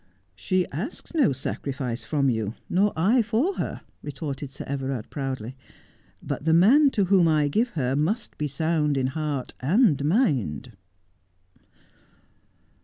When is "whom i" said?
7.05-7.47